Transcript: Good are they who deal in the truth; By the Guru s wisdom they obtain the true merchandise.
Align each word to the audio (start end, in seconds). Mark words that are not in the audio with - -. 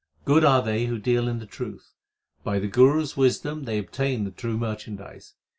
Good 0.25 0.43
are 0.43 0.63
they 0.63 0.87
who 0.87 0.97
deal 0.97 1.27
in 1.27 1.37
the 1.37 1.45
truth; 1.45 1.93
By 2.43 2.57
the 2.57 2.65
Guru 2.67 3.03
s 3.03 3.15
wisdom 3.15 3.65
they 3.65 3.77
obtain 3.77 4.23
the 4.23 4.31
true 4.31 4.57
merchandise. 4.57 5.35